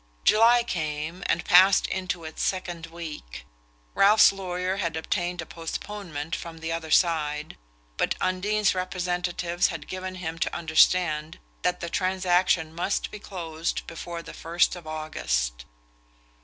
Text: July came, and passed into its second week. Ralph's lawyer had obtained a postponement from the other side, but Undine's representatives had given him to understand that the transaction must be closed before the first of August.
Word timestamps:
July 0.23 0.63
came, 0.63 1.21
and 1.27 1.45
passed 1.45 1.85
into 1.85 2.23
its 2.23 2.41
second 2.41 2.87
week. 2.87 3.45
Ralph's 3.93 4.31
lawyer 4.33 4.77
had 4.77 4.97
obtained 4.97 5.43
a 5.43 5.45
postponement 5.45 6.35
from 6.35 6.57
the 6.57 6.71
other 6.71 6.89
side, 6.89 7.55
but 7.97 8.15
Undine's 8.19 8.73
representatives 8.73 9.67
had 9.67 9.87
given 9.87 10.15
him 10.15 10.39
to 10.39 10.55
understand 10.55 11.37
that 11.61 11.81
the 11.81 11.87
transaction 11.91 12.73
must 12.73 13.11
be 13.11 13.19
closed 13.19 13.85
before 13.85 14.23
the 14.23 14.33
first 14.33 14.75
of 14.75 14.87
August. 14.87 15.65